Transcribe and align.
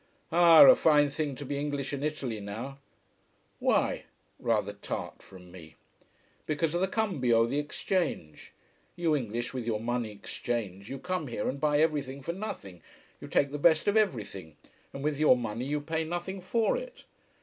Ah, 0.31 0.63
a 0.65 0.75
fine 0.75 1.11
thing 1.11 1.35
to 1.35 1.45
be 1.45 1.59
English 1.59 1.93
in 1.93 2.01
Italy 2.01 2.39
now. 2.39 2.79
Why? 3.59 4.05
rather 4.39 4.73
tart 4.73 5.21
from 5.21 5.51
me. 5.51 5.75
Because 6.47 6.73
of 6.73 6.81
the 6.81 6.87
cambio, 6.87 7.45
the 7.45 7.59
exchange. 7.59 8.51
You 8.95 9.15
English, 9.15 9.53
with 9.53 9.67
your 9.67 9.79
money 9.79 10.11
exchange, 10.11 10.89
you 10.89 10.97
come 10.97 11.27
here 11.27 11.47
and 11.47 11.59
buy 11.59 11.79
everything 11.81 12.23
for 12.23 12.33
nothing, 12.33 12.81
you 13.19 13.27
take 13.27 13.51
the 13.51 13.59
best 13.59 13.87
of 13.87 13.95
everything, 13.95 14.57
and 14.91 15.03
with 15.03 15.19
your 15.19 15.37
money 15.37 15.65
you 15.65 15.79
pay 15.79 16.03
nothing 16.03 16.41
for 16.41 16.75
it. 16.77 17.03